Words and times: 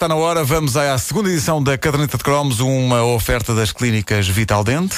Está 0.00 0.08
na 0.08 0.14
hora, 0.14 0.42
vamos 0.42 0.78
à 0.78 0.96
segunda 0.96 1.28
edição 1.28 1.62
da 1.62 1.76
Caderneta 1.76 2.16
de 2.16 2.24
Cromos, 2.24 2.60
uma 2.60 3.04
oferta 3.04 3.54
das 3.54 3.70
clínicas 3.70 4.26
Vital 4.26 4.64
Dente. 4.64 4.96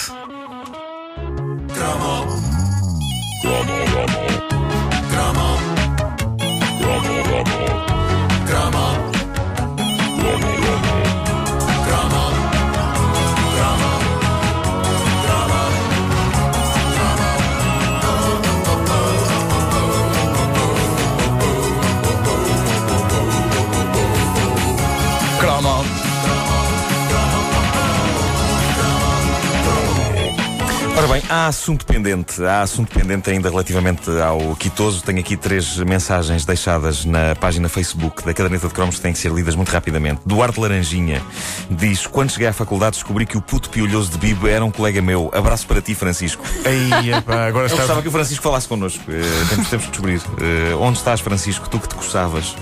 Há 31.32 31.46
assunto 31.46 31.86
pendente. 31.86 32.45
Há 32.45 32.60
assunto 32.60 32.92
pendente 32.92 33.30
ainda 33.30 33.48
relativamente 33.48 34.10
ao 34.20 34.54
Quitoso. 34.54 35.02
Tenho 35.02 35.18
aqui 35.20 35.34
três 35.34 35.78
mensagens 35.78 36.45
deixadas 36.45 37.06
na 37.06 37.34
página 37.34 37.70
Facebook 37.70 38.22
da 38.22 38.34
Caderneta 38.34 38.68
de 38.68 38.74
Cromos 38.74 38.96
que 38.96 39.00
têm 39.00 39.14
que 39.14 39.18
ser 39.18 39.32
lidas 39.32 39.55
muito 39.55 39.70
rapidamente. 39.70 40.20
Duarte 40.27 40.60
Laranjinha 40.60 41.22
diz: 41.70 42.06
Quando 42.06 42.32
cheguei 42.32 42.48
à 42.48 42.52
faculdade 42.52 42.96
descobri 42.96 43.24
que 43.24 43.38
o 43.38 43.41
puto 43.41 43.70
piolhoso 43.70 44.10
de 44.10 44.18
Bibo 44.18 44.46
era 44.46 44.62
um 44.62 44.70
colega 44.70 45.00
meu. 45.00 45.30
Abraço 45.32 45.66
para 45.66 45.80
ti, 45.80 45.95
Francisco. 45.95 46.45
Ei, 46.66 47.14
epá, 47.14 47.46
agora 47.46 47.64
Eu 47.64 47.66
está. 47.66 47.78
gostava 47.78 48.02
que 48.02 48.08
o 48.08 48.12
Francisco 48.12 48.42
falasse 48.42 48.69
connosco. 48.69 49.02
Eh, 49.08 49.22
temos, 49.48 49.70
temos 49.70 49.84
que 49.86 49.91
descobrir. 49.91 50.20
Eh, 50.38 50.74
onde 50.78 50.98
estás, 50.98 51.20
Francisco? 51.20 51.66
Tu 51.70 51.78
que 51.80 51.88
te 51.88 51.94
coçavas. 51.94 52.55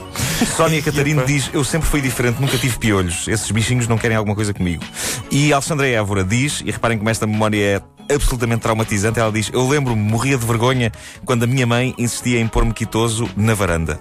Sónia 0.57 0.81
Catarino 0.81 1.27
diz: 1.27 1.51
Eu 1.53 1.65
sempre 1.65 1.89
fui 1.89 2.01
diferente, 2.01 2.41
nunca 2.41 2.57
tive 2.57 2.79
piolhos. 2.79 3.27
Esses 3.27 3.51
bichinhos 3.51 3.89
não 3.89 3.99
querem 3.99 4.17
alguma 4.17 4.37
coisa 4.37 4.55
comigo. 4.55 4.85
E 5.29 5.53
Alexandra 5.53 5.89
Évora 5.89 6.23
diz: 6.23 6.63
E 6.65 6.71
reparem 6.71 6.97
como 6.99 7.11
esta 7.11 7.27
memória 7.27 7.61
é 7.61 8.00
absolutamente 8.13 8.63
traumatizante. 8.63 9.19
Ela 9.19 9.33
diz: 9.33 9.51
Eu 9.53 9.69
lembro-me, 9.69 10.03
morria 10.03 10.37
de 10.37 10.47
vergonha 10.47 10.93
quando 11.25 11.45
a 11.45 11.47
minha 11.47 11.67
mãe 11.67 11.95
insistia 11.99 12.41
em 12.41 12.49
pôr-me 12.49 12.73
quitoso 12.73 13.29
na 13.37 13.55
varanda. 13.55 14.01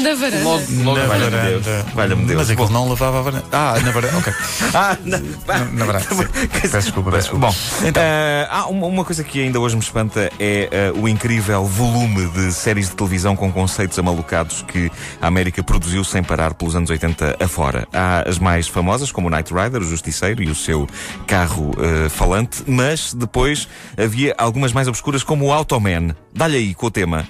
Da 0.00 0.14
varanda. 0.14 0.44
Na 0.70 0.92
Valha-me 0.92 1.06
varanda. 1.08 1.42
Deus. 1.42 1.66
Valha-me 1.94 2.24
Deus. 2.24 2.38
Mas 2.38 2.50
aquilo 2.50 2.70
não 2.70 2.88
levava 2.88 3.18
a 3.18 3.22
varanda. 3.22 3.44
Ah, 3.52 3.74
na 3.84 3.90
varanda, 3.90 4.18
ok. 4.18 4.32
Ah, 4.74 4.96
na, 5.04 5.18
Na, 5.18 5.64
na 5.64 5.84
varanda. 5.84 6.06
Peço 6.62 6.78
desculpa, 6.80 7.10
peço 7.10 7.30
desculpa. 7.30 7.46
Bom, 7.48 7.54
eh, 7.94 8.46
há 8.50 8.66
uma, 8.68 8.86
uma 8.86 9.04
coisa 9.04 9.22
que 9.22 9.42
ainda 9.42 9.60
hoje 9.60 9.76
me 9.76 9.82
espanta 9.82 10.30
é 10.38 10.68
eh, 10.70 10.92
o 10.94 11.06
incrível 11.08 11.64
volume 11.64 12.26
de 12.28 12.52
séries 12.52 12.88
de 12.88 12.96
televisão 12.96 13.36
com 13.36 13.52
conceitos 13.52 13.98
amalucados 13.98 14.62
que 14.62 14.90
a 15.20 15.26
América 15.26 15.62
produziu 15.62 16.04
sem 16.04 16.22
parar 16.22 16.54
pelos 16.54 16.74
anos 16.74 16.88
80 16.88 17.36
afora. 17.40 17.86
Há 17.92 18.28
as 18.28 18.38
mais 18.38 18.68
famosas, 18.68 19.12
como 19.12 19.28
o 19.28 19.30
Knight 19.30 19.52
Rider, 19.52 19.82
o 19.82 19.84
Justiceiro 19.84 20.42
e 20.42 20.48
o 20.48 20.54
seu 20.54 20.88
carro 21.26 21.72
eh, 21.78 22.08
falante, 22.08 22.62
mas 22.66 23.12
depois 23.12 23.68
havia 23.96 24.34
algumas 24.38 24.72
mais 24.72 24.88
obscuras, 24.88 25.22
como 25.22 25.46
o 25.46 25.52
Automan. 25.52 26.14
Dá-lhe 26.34 26.56
aí 26.56 26.74
com 26.74 26.86
o 26.86 26.90
tema. 26.90 27.26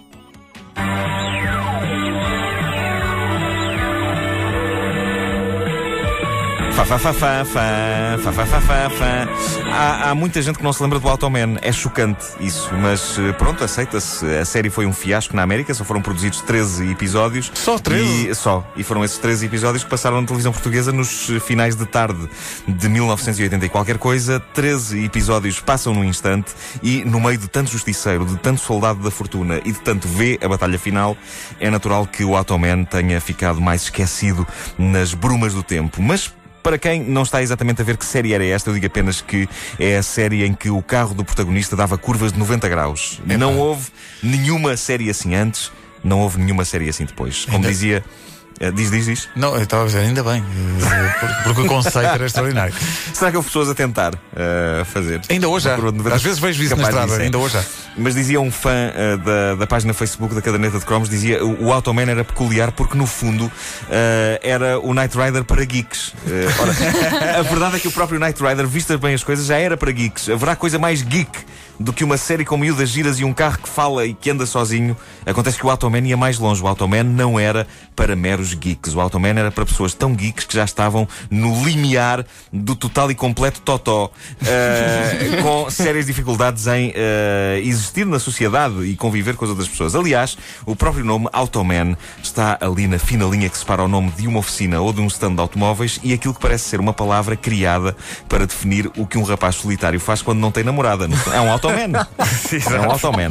Fá, 6.74 6.86
fá, 6.86 6.98
fá, 6.98 7.12
fá, 7.12 7.44
fá, 7.44 8.18
fá, 8.22 8.32
fá, 8.32 8.46
fá, 8.46 8.60
fá, 8.60 8.90
fá. 8.90 9.28
Há, 9.70 10.10
há 10.10 10.14
muita 10.14 10.40
gente 10.40 10.56
que 10.56 10.64
não 10.64 10.72
se 10.72 10.82
lembra 10.82 10.98
do 10.98 11.06
Automan. 11.06 11.58
É 11.60 11.70
chocante 11.70 12.24
isso, 12.40 12.70
mas 12.74 13.18
eh, 13.18 13.32
pronto, 13.32 13.62
aceita-se. 13.62 14.24
A 14.36 14.44
série 14.44 14.70
foi 14.70 14.86
um 14.86 14.92
fiasco 14.92 15.36
na 15.36 15.42
América, 15.42 15.74
só 15.74 15.84
foram 15.84 16.00
produzidos 16.00 16.40
13 16.40 16.90
episódios. 16.90 17.52
Só 17.54 17.78
13? 17.78 18.30
E, 18.30 18.34
só. 18.34 18.66
E 18.74 18.82
foram 18.82 19.04
esses 19.04 19.18
13 19.18 19.46
episódios 19.46 19.84
que 19.84 19.90
passaram 19.90 20.18
na 20.20 20.26
televisão 20.26 20.50
portuguesa 20.50 20.92
nos 20.92 21.30
eh, 21.30 21.38
finais 21.40 21.76
de 21.76 21.84
tarde 21.84 22.28
de 22.66 22.88
1980 22.88 23.66
e 23.66 23.68
qualquer 23.68 23.98
coisa. 23.98 24.40
13 24.40 25.04
episódios 25.04 25.60
passam 25.60 25.92
num 25.92 26.04
instante 26.04 26.52
e, 26.82 27.04
no 27.04 27.20
meio 27.20 27.36
de 27.36 27.48
tanto 27.48 27.70
justiceiro, 27.70 28.24
de 28.24 28.38
tanto 28.38 28.60
soldado 28.62 29.02
da 29.02 29.10
fortuna 29.10 29.60
e 29.64 29.72
de 29.72 29.80
tanto 29.80 30.08
vê 30.08 30.38
a 30.42 30.48
batalha 30.48 30.78
final, 30.78 31.16
é 31.60 31.70
natural 31.70 32.06
que 32.06 32.24
o 32.24 32.34
Automan 32.34 32.84
tenha 32.84 33.20
ficado 33.20 33.60
mais 33.60 33.82
esquecido 33.82 34.46
nas 34.78 35.12
brumas 35.12 35.52
do 35.52 35.62
tempo. 35.62 36.02
Mas 36.02 36.32
para 36.62 36.78
quem 36.78 37.02
não 37.02 37.22
está 37.22 37.42
exatamente 37.42 37.80
a 37.82 37.84
ver 37.84 37.96
que 37.96 38.04
série 38.04 38.32
era 38.32 38.44
esta, 38.44 38.70
eu 38.70 38.74
digo 38.74 38.86
apenas 38.86 39.20
que 39.20 39.48
é 39.78 39.96
a 39.96 40.02
série 40.02 40.44
em 40.44 40.54
que 40.54 40.70
o 40.70 40.80
carro 40.82 41.14
do 41.14 41.24
protagonista 41.24 41.74
dava 41.74 41.98
curvas 41.98 42.32
de 42.32 42.38
90 42.38 42.68
graus. 42.68 43.20
Não 43.26 43.58
houve 43.58 43.90
nenhuma 44.22 44.76
série 44.76 45.10
assim 45.10 45.34
antes, 45.34 45.70
não 46.04 46.20
houve 46.20 46.38
nenhuma 46.40 46.64
série 46.64 46.88
assim 46.88 47.04
depois. 47.04 47.44
Como 47.44 47.56
Ainda- 47.56 47.68
dizia. 47.68 48.04
Eh, 48.60 48.70
Diz, 48.70 48.90
diz, 48.90 49.06
diz. 49.06 49.28
Não, 49.36 49.54
eu 49.54 49.62
estava 49.62 49.82
a 49.82 49.86
dizer, 49.86 50.00
ainda 50.00 50.22
bem, 50.22 50.42
eh, 50.42 51.26
porque- 51.44 51.60
o 51.62 51.66
conceito 51.66 51.98
era 51.98 52.26
extraordinário. 52.26 52.74
Será 53.12 53.30
que 53.30 53.36
houve 53.36 53.48
pessoas 53.48 53.68
a 53.68 53.74
tentar 53.74 54.14
eh, 54.36 54.84
fazer? 54.84 55.20
Ainda 55.28 55.48
hoje 55.48 55.68
há. 55.68 55.72
Uma 55.72 55.76
curva 55.76 55.92
de 55.92 55.98
90 55.98 56.16
Às 56.16 56.22
vezes 56.22 56.38
vejo 56.38 56.62
isso 56.62 56.76
na 56.76 56.82
estrada, 56.84 57.06
disso, 57.06 57.20
é. 57.20 57.24
ainda 57.24 57.38
hoje 57.38 57.58
há. 57.58 57.62
Mas 57.96 58.14
dizia 58.14 58.40
um 58.40 58.50
fã 58.50 58.70
eh, 58.72 59.16
da, 59.18 59.54
da 59.56 59.66
página 59.66 59.92
Facebook 59.92 60.34
da 60.34 60.40
Caderneta 60.42 60.78
de 60.78 60.84
Cromos, 60.84 61.08
dizia 61.08 61.44
o, 61.44 61.66
o 61.66 61.72
Automan 61.72 62.10
era 62.10 62.24
peculiar 62.24 62.72
porque 62.72 62.96
no 62.96 63.06
fundo 63.06 63.50
eh, 63.90 64.40
era 64.42 64.78
o 64.78 64.94
Knight 64.94 65.16
Rider 65.16 65.44
para 65.44 65.64
geeks. 65.64 66.14
Ora, 66.60 66.72
a 67.38 67.42
verdade 67.42 67.76
é 67.76 67.78
que 67.78 67.88
o 67.88 67.92
próprio 67.92 68.18
Knight 68.18 68.42
Rider, 68.42 68.66
vistas 68.66 68.98
bem 68.98 69.14
as 69.14 69.22
coisas, 69.22 69.46
já 69.46 69.58
era 69.58 69.76
para 69.76 69.90
geeks. 69.90 70.28
Haverá 70.28 70.56
coisa 70.56 70.78
mais 70.78 71.02
geek 71.02 71.30
do 71.82 71.92
que 71.92 72.04
uma 72.04 72.16
série 72.16 72.44
com 72.44 72.56
miúdas 72.56 72.88
giras 72.88 73.18
e 73.18 73.24
um 73.24 73.32
carro 73.32 73.58
que 73.58 73.68
fala 73.68 74.06
e 74.06 74.14
que 74.14 74.30
anda 74.30 74.46
sozinho. 74.46 74.96
Acontece 75.26 75.58
que 75.58 75.66
o 75.66 75.70
Automan 75.70 76.06
ia 76.06 76.16
mais 76.16 76.38
longe. 76.38 76.62
O 76.62 76.66
Automan 76.66 77.02
não 77.02 77.38
era 77.38 77.66
para 77.96 78.14
meros 78.14 78.54
geeks. 78.54 78.94
O 78.94 79.00
Automan 79.00 79.38
era 79.38 79.50
para 79.50 79.64
pessoas 79.64 79.92
tão 79.94 80.14
geeks 80.14 80.44
que 80.44 80.54
já 80.54 80.64
estavam 80.64 81.06
no 81.30 81.64
limiar 81.64 82.24
do 82.52 82.76
total 82.76 83.10
e 83.10 83.14
completo 83.14 83.60
totó. 83.60 84.10
eh, 84.46 85.40
com 85.42 85.70
sérias 85.70 86.06
dificuldades 86.06 86.66
em 86.66 86.92
eh, 86.94 87.60
existir 87.64 88.06
na 88.06 88.18
sociedade 88.18 88.84
e 88.84 88.96
conviver 88.96 89.36
com 89.36 89.44
as 89.44 89.50
outras 89.50 89.68
pessoas. 89.68 89.94
Aliás, 89.94 90.36
o 90.64 90.76
próprio 90.76 91.04
nome 91.04 91.28
Automan 91.32 91.96
está 92.22 92.58
ali 92.60 92.86
na 92.86 92.98
fina 92.98 93.24
linha 93.24 93.48
que 93.48 93.58
separa 93.58 93.82
o 93.82 93.88
nome 93.88 94.10
de 94.10 94.26
uma 94.26 94.38
oficina 94.38 94.80
ou 94.80 94.92
de 94.92 95.00
um 95.00 95.06
stand 95.06 95.34
de 95.34 95.40
automóveis 95.40 96.00
e 96.02 96.12
aquilo 96.12 96.34
que 96.34 96.40
parece 96.40 96.64
ser 96.64 96.80
uma 96.80 96.92
palavra 96.92 97.36
criada 97.36 97.96
para 98.28 98.46
definir 98.46 98.90
o 98.96 99.06
que 99.06 99.18
um 99.18 99.22
rapaz 99.22 99.56
solitário 99.56 99.98
faz 99.98 100.22
quando 100.22 100.38
não 100.38 100.50
tem 100.50 100.62
namorada. 100.64 101.08
É 101.32 101.40
um 101.40 101.50
Automan. 101.50 101.71
É 102.72 102.80
um 102.80 102.90
Automan. 102.90 103.30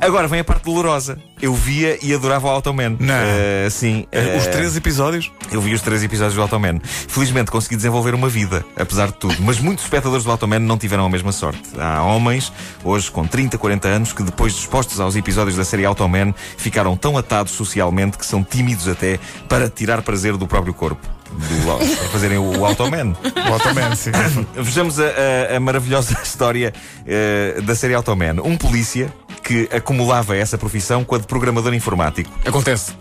Agora 0.00 0.28
vem 0.28 0.40
a 0.40 0.44
parte 0.44 0.64
dolorosa. 0.64 1.18
Eu 1.42 1.52
via 1.52 1.98
e 2.00 2.14
adorava 2.14 2.46
o 2.46 2.50
Automan. 2.50 2.96
Não. 3.00 3.14
Eh, 3.14 3.68
sim. 3.70 4.06
Eh, 4.12 4.36
Os 4.38 4.46
eh, 4.46 4.50
três 4.50 4.76
episódios? 4.76 5.32
eu 5.50 5.60
vi 5.60 5.74
os 5.74 5.80
três 5.82 6.02
episódios 6.02 6.34
do 6.34 6.42
Automan. 6.42 6.80
Felizmente 6.82 7.50
consegui 7.50 7.76
desenvolver 7.76 8.14
uma 8.14 8.28
vida, 8.28 8.64
apesar 8.76 9.08
de 9.08 9.14
tudo. 9.14 9.36
Mas 9.40 9.58
muitos 9.58 9.84
espectadores 9.84 10.24
do 10.24 10.30
Automan 10.30 10.60
não 10.60 10.78
tiveram 10.78 11.04
a 11.04 11.10
mesma 11.10 11.32
sorte. 11.32 11.62
Há 11.78 12.02
homens, 12.04 12.52
hoje 12.84 13.10
com 13.10 13.26
30, 13.26 13.58
40 13.58 13.88
anos, 13.88 14.12
que 14.12 14.22
depois 14.22 14.52
de 14.54 14.60
expostos 14.60 15.00
aos 15.00 15.16
episódios 15.16 15.56
da 15.56 15.64
série 15.64 15.84
Automan, 15.84 16.32
ficaram 16.56 16.96
tão 16.96 17.18
atados 17.18 17.52
socialmente 17.52 18.16
que 18.18 18.26
são 18.26 18.44
tímidos 18.44 18.86
até 18.88 19.18
para 19.48 19.68
tirar 19.68 20.02
prazer 20.02 20.36
do 20.36 20.46
próprio 20.46 20.72
corpo. 20.72 21.15
Do, 21.30 21.96
para 21.96 22.08
fazerem 22.08 22.38
o, 22.38 22.58
o 22.60 22.64
Automan. 22.64 23.14
O 23.48 23.52
Automan, 23.52 23.94
sim. 23.96 24.10
Vejamos 24.54 24.98
a, 25.00 25.04
a- 25.52 25.56
a 25.56 25.60
maravilhosa 25.60 26.16
história 26.22 26.72
eh, 27.06 27.60
da 27.62 27.74
série 27.74 27.94
Automan. 27.94 28.40
Um 28.44 28.56
polícia 28.56 29.12
que 29.42 29.68
acumulava 29.72 30.36
essa 30.36 30.56
profissão 30.58 31.04
com 31.04 31.14
a 31.14 31.18
de 31.18 31.26
programador 31.26 31.72
informático 31.74 32.30
Acontece. 32.44 32.92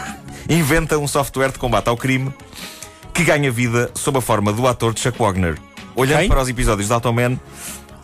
inventa 0.48 0.98
um 0.98 1.06
software 1.06 1.52
de 1.52 1.58
combate 1.58 1.88
ao 1.88 1.96
crime 1.96 2.32
que 3.14 3.24
ganha 3.24 3.50
vida 3.50 3.90
sob 3.94 4.18
a 4.18 4.20
forma 4.20 4.52
do 4.52 4.66
ator 4.66 4.94
Chuck 4.98 5.18
Wagner. 5.18 5.56
Olhando 5.94 6.20
Quem? 6.20 6.28
para 6.28 6.40
os 6.40 6.48
episódios 6.48 6.88
de 6.88 6.94
Automan, 6.94 7.38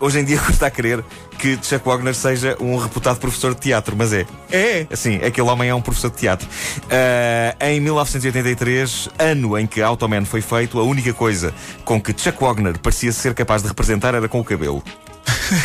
hoje 0.01 0.21
em 0.21 0.25
dia 0.25 0.39
custa 0.45 0.67
a 0.67 0.71
crer 0.71 1.05
que 1.39 1.59
Chuck 1.63 1.87
Wagner 1.87 2.15
seja 2.15 2.57
um 2.61 2.77
reputado 2.77 3.19
professor 3.19 3.55
de 3.55 3.61
teatro, 3.61 3.95
mas 3.97 4.13
é. 4.13 4.27
É. 4.51 4.87
Sim, 4.95 5.17
aquele 5.17 5.49
homem 5.49 5.69
é 5.69 5.75
um 5.75 5.81
professor 5.81 6.11
de 6.11 6.17
teatro. 6.17 6.49
Ah, 6.91 7.69
em 7.69 7.81
1983, 7.81 9.09
ano 9.19 9.57
em 9.57 9.67
que 9.67 9.81
Automan 9.81 10.25
foi 10.25 10.41
feito, 10.41 10.79
a 10.81 10.83
única 10.83 11.13
coisa 11.13 11.55
com 11.85 12.01
que 12.01 12.13
Chuck 12.17 12.43
Wagner 12.43 12.79
parecia 12.79 13.13
ser 13.13 13.35
capaz 13.35 13.63
de 13.63 13.69
representar 13.69 14.15
era 14.15 14.29
com 14.29 14.41
o 14.41 14.45
cabelo. 14.45 14.83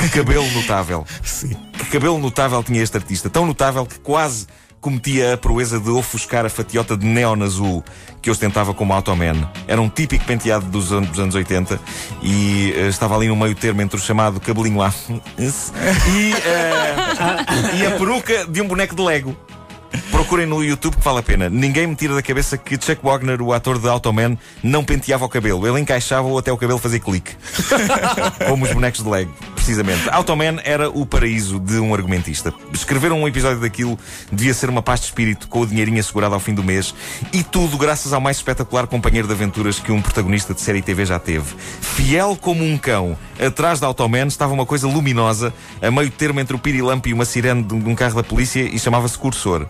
Que 0.01 0.09
cabelo 0.09 0.49
notável. 0.51 1.05
Sim. 1.23 1.55
Que 1.77 1.85
cabelo 1.85 2.17
notável 2.17 2.63
tinha 2.63 2.81
este 2.81 2.95
artista. 2.97 3.29
Tão 3.29 3.45
notável 3.45 3.85
que 3.85 3.99
quase 3.99 4.47
cometia 4.83 5.33
a 5.33 5.37
proeza 5.37 5.79
de 5.79 5.89
ofuscar 5.89 6.45
a 6.45 6.49
fatiota 6.49 6.97
de 6.97 7.05
neon 7.05 7.41
azul 7.41 7.81
que 8.21 8.29
ostentava 8.29 8.73
como 8.73 8.91
Automan. 8.91 9.49
Era 9.65 9.81
um 9.81 9.87
típico 9.87 10.25
penteado 10.25 10.65
dos, 10.65 10.89
dos 10.89 11.19
anos 11.19 11.33
80 11.33 11.79
e 12.21 12.73
eh, 12.75 12.87
estava 12.89 13.15
ali 13.15 13.29
no 13.29 13.35
meio 13.35 13.55
termo 13.55 13.81
entre 13.81 13.97
o 13.97 13.99
chamado 13.99 14.41
cabelinho 14.41 14.79
lá 14.79 14.93
e, 15.39 16.33
eh, 16.33 17.79
e 17.79 17.85
a 17.85 17.91
peruca 17.91 18.45
de 18.45 18.61
um 18.61 18.67
boneco 18.67 18.93
de 18.93 19.01
Lego. 19.01 19.35
Procurem 20.11 20.45
no 20.45 20.61
YouTube 20.61 20.97
que 20.97 21.03
vale 21.03 21.19
a 21.19 21.23
pena. 21.23 21.49
Ninguém 21.49 21.87
me 21.87 21.95
tira 21.95 22.13
da 22.13 22.21
cabeça 22.21 22.57
que 22.57 22.75
Chuck 22.75 22.99
Wagner, 23.01 23.41
o 23.41 23.53
ator 23.53 23.79
de 23.79 23.87
Automan, 23.87 24.37
não 24.61 24.83
penteava 24.83 25.23
o 25.23 25.29
cabelo. 25.29 25.65
Ele 25.65 25.79
encaixava-o 25.79 26.37
até 26.37 26.51
o 26.51 26.57
cabelo 26.57 26.79
fazer 26.79 26.99
clique. 26.99 27.31
Como 28.49 28.65
os 28.65 28.73
bonecos 28.73 29.01
de 29.01 29.09
Lego. 29.09 29.33
Precisamente. 29.63 30.09
Automan 30.09 30.57
era 30.65 30.89
o 30.89 31.05
paraíso 31.05 31.57
de 31.57 31.79
um 31.79 31.93
argumentista. 31.93 32.53
Escrever 32.73 33.13
um 33.13 33.25
episódio 33.25 33.61
daquilo 33.61 33.97
devia 34.29 34.53
ser 34.53 34.69
uma 34.69 34.81
paz 34.81 34.99
de 34.99 35.05
espírito 35.05 35.47
com 35.47 35.61
o 35.61 35.65
dinheirinho 35.65 36.01
assegurado 36.01 36.33
ao 36.33 36.39
fim 36.41 36.53
do 36.53 36.61
mês 36.61 36.93
e 37.31 37.45
tudo 37.45 37.77
graças 37.77 38.11
ao 38.11 38.19
mais 38.19 38.35
espetacular 38.35 38.87
companheiro 38.87 39.25
de 39.25 39.33
aventuras 39.33 39.79
que 39.79 39.89
um 39.89 40.01
protagonista 40.01 40.53
de 40.53 40.59
série 40.59 40.81
TV 40.81 41.05
já 41.05 41.17
teve. 41.17 41.55
Fiel 41.79 42.37
como 42.41 42.61
um 42.61 42.77
cão, 42.77 43.17
atrás 43.39 43.79
da 43.79 43.87
Automan 43.87 44.27
estava 44.27 44.51
uma 44.51 44.65
coisa 44.65 44.85
luminosa, 44.85 45.53
a 45.81 45.89
meio 45.89 46.11
termo 46.11 46.41
entre 46.41 46.57
o 46.57 46.59
pirilampo 46.59 47.07
e 47.07 47.13
uma 47.13 47.23
sirene 47.23 47.63
de 47.63 47.73
um 47.73 47.95
carro 47.95 48.15
da 48.15 48.23
polícia 48.23 48.59
e 48.63 48.77
chamava-se 48.77 49.17
Cursor. 49.17 49.65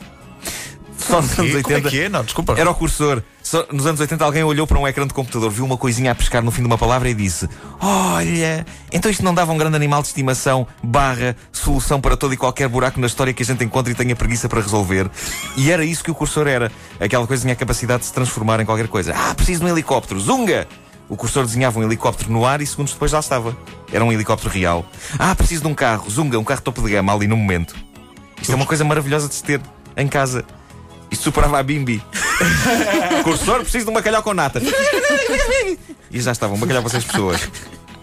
Só 1.07 1.21
nos 1.21 1.37
anos 1.37 1.53
80. 1.55 1.63
Como 1.63 1.77
é 1.77 1.89
que 1.89 2.01
é? 2.01 2.09
Não, 2.09 2.23
desculpa. 2.23 2.55
Era 2.57 2.69
o 2.69 2.75
cursor. 2.75 3.21
Só 3.41 3.65
nos 3.71 3.85
anos 3.85 3.99
80 3.99 4.23
alguém 4.23 4.43
olhou 4.43 4.65
para 4.65 4.79
um 4.79 4.87
ecrã 4.87 5.05
de 5.05 5.13
computador, 5.13 5.51
viu 5.51 5.65
uma 5.65 5.77
coisinha 5.77 6.11
a 6.11 6.15
pescar 6.15 6.41
no 6.41 6.49
fim 6.49 6.61
de 6.61 6.67
uma 6.67 6.77
palavra 6.77 7.09
e 7.09 7.13
disse: 7.13 7.49
Olha, 7.81 8.65
então 8.91 9.11
isto 9.11 9.23
não 9.23 9.33
dava 9.33 9.51
um 9.51 9.57
grande 9.57 9.75
animal 9.75 10.01
de 10.01 10.07
estimação, 10.07 10.65
barra, 10.81 11.35
solução 11.51 11.99
para 11.99 12.15
todo 12.15 12.33
e 12.33 12.37
qualquer 12.37 12.67
buraco 12.67 12.99
na 12.99 13.07
história 13.07 13.33
que 13.33 13.43
a 13.43 13.45
gente 13.45 13.63
encontra 13.63 13.91
e 13.91 13.95
tenha 13.95 14.15
preguiça 14.15 14.47
para 14.47 14.61
resolver. 14.61 15.09
E 15.57 15.71
era 15.71 15.83
isso 15.83 16.03
que 16.03 16.11
o 16.11 16.15
cursor 16.15 16.47
era. 16.47 16.71
Aquela 16.99 17.27
coisa 17.27 17.41
tinha 17.41 17.53
a 17.53 17.57
capacidade 17.57 18.01
de 18.01 18.07
se 18.07 18.13
transformar 18.13 18.59
em 18.61 18.65
qualquer 18.65 18.87
coisa. 18.87 19.13
Ah, 19.15 19.35
preciso 19.35 19.59
de 19.59 19.65
um 19.65 19.69
helicóptero. 19.69 20.19
Zunga! 20.19 20.67
O 21.09 21.17
cursor 21.17 21.45
desenhava 21.45 21.79
um 21.79 21.83
helicóptero 21.83 22.31
no 22.31 22.45
ar 22.45 22.61
e 22.61 22.65
segundos 22.65 22.93
depois 22.93 23.11
lá 23.11 23.19
estava. 23.19 23.55
Era 23.91 24.03
um 24.03 24.11
helicóptero 24.11 24.49
real. 24.51 24.85
Ah, 25.19 25.35
preciso 25.35 25.63
de 25.63 25.67
um 25.67 25.75
carro. 25.75 26.09
Zunga, 26.09 26.39
um 26.39 26.43
carro 26.43 26.61
topo 26.61 26.81
de 26.81 26.91
gama 26.91 27.13
ali 27.13 27.27
no 27.27 27.35
momento. 27.35 27.75
Isto 28.41 28.51
é 28.51 28.55
uma 28.55 28.65
coisa 28.65 28.83
maravilhosa 28.83 29.27
de 29.27 29.35
se 29.35 29.43
ter 29.43 29.61
em 29.95 30.07
casa. 30.07 30.45
Isto 31.13 31.25
superava 31.25 31.59
a 31.59 31.63
Bimbi. 31.63 32.03
Cursor, 33.23 33.61
preciso 33.61 33.85
de 33.85 33.91
um 33.91 33.93
bacalhau 33.93 34.23
com 34.23 34.33
nata. 34.33 34.59
E 36.11 36.19
já 36.19 36.31
estava, 36.31 36.55
um 36.55 36.57
bacalhau 36.57 36.81
para 36.81 36.89
seis 36.91 37.03
pessoas. 37.03 37.39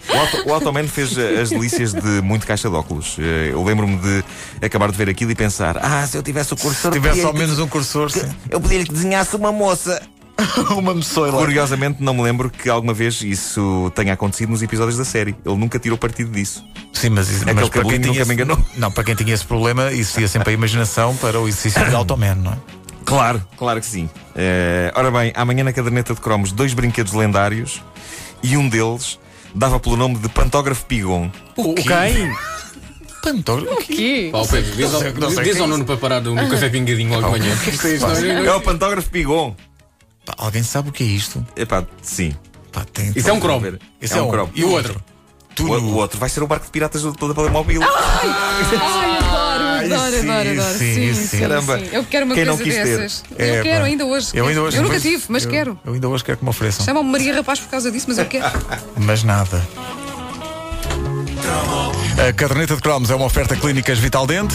O, 0.09 0.17
Auto, 0.17 0.49
o 0.49 0.55
Automan 0.55 0.87
fez 0.87 1.19
eh, 1.19 1.41
as 1.41 1.51
delícias 1.51 1.93
de 1.93 2.23
muito 2.23 2.47
caixa 2.47 2.69
de 2.71 2.75
óculos. 2.77 3.17
Eh, 3.19 3.51
Eu 3.53 3.63
lembro-me 3.65 3.97
de 3.97 4.25
acabar 4.65 4.91
de 4.93 4.97
ver 4.97 5.09
aquilo 5.09 5.33
e 5.33 5.35
pensar: 5.35 5.77
ah, 5.79 6.07
se 6.07 6.17
eu 6.17 6.23
tivesse 6.23 6.53
o 6.53 6.57
cursor. 6.57 6.93
Se 6.93 7.01
tivesse 7.01 7.25
ao 7.25 7.33
menos 7.33 7.59
um 7.59 7.67
cursor, 7.67 8.11
sim. 8.11 8.23
Eu 8.49 8.61
podia 8.61 8.85
que 8.85 8.93
desenhasse 8.93 9.35
uma 9.35 9.51
moça. 9.53 10.01
uma 10.71 10.95
moçoila. 10.95 11.37
Curiosamente, 11.39 12.03
não 12.03 12.15
me 12.15 12.23
lembro 12.23 12.49
que 12.49 12.69
alguma 12.69 12.95
vez 12.95 13.21
isso 13.23 13.93
tenha 13.95 14.13
acontecido 14.15 14.51
nos 14.51 14.63
episódios 14.63 14.97
da 14.97 15.05
série. 15.05 15.37
Ele 15.45 15.57
nunca 15.57 15.79
tirou 15.79 15.99
partido 15.99 16.31
disso. 16.31 16.65
Sim, 16.93 17.11
mas, 17.11 17.43
Aquele 17.43 17.55
mas 17.55 17.69
para 17.69 17.83
quem 17.85 18.01
tinha 18.01 18.07
nunca 18.07 18.13
me 18.13 18.21
esse, 18.23 18.33
enganou. 18.33 18.59
Não, 18.77 18.91
para 18.91 19.05
quem 19.05 19.15
tinha 19.15 19.35
esse 19.35 19.45
problema, 19.45 19.93
isso 19.93 20.21
ia 20.21 20.29
sempre 20.29 20.51
a 20.51 20.53
imaginação 20.53 21.15
para 21.17 21.39
o 21.41 21.47
exercício 21.49 21.85
de 21.89 21.95
Automan, 21.95 22.35
não 22.37 22.53
é? 22.53 22.57
Claro, 23.11 23.43
claro 23.59 23.81
que 23.81 23.87
sim. 23.87 24.09
Eh, 24.37 24.93
ora 24.95 25.11
bem, 25.11 25.33
amanhã 25.35 25.65
na 25.65 25.73
caderneta 25.73 26.15
de 26.15 26.21
cromos, 26.21 26.53
dois 26.53 26.73
brinquedos 26.73 27.13
lendários 27.13 27.83
e 28.43 28.57
um 28.57 28.69
deles 28.69 29.19
dava 29.55 29.81
pelo 29.81 29.97
nome 29.97 30.17
de 30.19 30.29
Pantógrafo 30.29 30.87
Pigon. 30.87 31.29
O 31.57 31.75
quem? 31.75 32.33
Pantógrafo? 33.23 33.75
O 33.75 33.77
quê? 33.85 34.29
Pá, 34.31 34.39
o 34.39 34.47
Pedro, 34.49 34.77
diz 34.77 34.95
ao, 34.95 35.01
sei- 35.01 35.13
não 35.13 35.31
sei 35.31 35.43
diz 35.45 35.53
quem 35.55 35.61
ao 35.63 35.67
é 35.67 35.71
Nuno 35.71 35.85
para 35.85 35.97
parar 35.97 36.21
no 36.21 36.37
café 36.49 36.69
pingadinho 36.69 37.11
logo 37.21 37.35
de 37.35 37.41
manhã. 37.41 37.55
É- 37.85 38.45
é- 38.45 38.47
É 38.47 38.55
o 38.55 38.61
Pantógrafo 38.61 39.11
Pigon. 39.11 39.57
Pá, 40.25 40.35
alguém 40.39 40.63
sabe 40.63 40.91
o 40.91 40.93
que 40.93 41.03
é 41.03 41.07
isto? 41.07 41.45
Epá, 41.57 41.85
sim. 42.01 42.33
Pá, 42.73 42.85
tem- 42.93 43.13
Isso 43.17 43.29
é 43.29 43.33
um 43.33 43.41
cromo. 43.41 43.61
Ver. 43.61 43.81
Isso 44.01 44.17
é 44.17 44.23
um 44.23 44.31
cromo. 44.31 44.53
E 44.55 44.63
o 44.65 44.71
outro? 44.71 45.03
O, 45.59 45.65
o 45.65 45.97
outro 45.97 46.19
vai 46.19 46.29
ser 46.31 46.43
o 46.43 46.47
barco 46.47 46.65
de 46.67 46.71
piratas 46.71 47.03
do 47.03 47.13
todo 47.13 47.35
telemóvel. 47.35 47.83
Ai, 47.83 48.29
adoro, 48.77 49.20
adoro, 49.85 50.11
sim, 50.21 50.31
adoro, 50.31 50.51
adoro. 50.51 50.79
sim, 50.79 50.95
Sim, 50.95 51.15
sim. 51.15 51.39
Caramba. 51.41 51.79
sim. 51.79 51.89
Eu 51.93 52.05
quero 52.05 52.27
uma 52.27 52.35
Quem 52.35 52.45
coisa 52.47 52.65
dessas. 52.65 53.25
É, 53.39 53.59
eu 53.59 53.63
quero 53.63 53.81
pá. 53.81 53.87
ainda 53.87 54.07
hoje. 54.07 54.29
Eu 54.35 54.47
ainda 54.47 54.63
hoje 54.63 54.77
Eu 54.77 54.83
nunca 54.83 54.95
mas- 54.95 55.03
tive, 55.03 55.25
mas 55.29 55.45
eu- 55.45 55.51
quero. 55.51 55.81
Eu 55.85 55.93
ainda 55.95 56.09
hoje 56.09 56.25
quero 56.25 56.39
que 56.39 56.45
me 56.45 56.51
ofereçam. 56.51 56.85
Chamam-me 56.85 57.11
Maria 57.11 57.35
Rapaz 57.35 57.61
por 57.61 57.69
causa 57.71 57.91
disso, 57.91 58.07
mas 58.09 58.19
eu 58.19 58.27
quero. 58.27 58.45
Mas 58.97 59.23
nada. 59.23 59.67
A 62.29 62.33
caderneta 62.33 62.77
de 62.77 62.83
cromos 62.83 63.11
é 63.11 63.15
uma 63.15 63.25
oferta 63.25 63.57
clínicas 63.57 63.99
Vital 63.99 64.27
Dente. 64.27 64.55